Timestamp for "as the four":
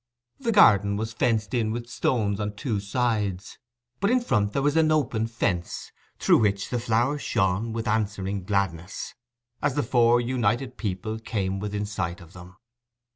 9.61-10.19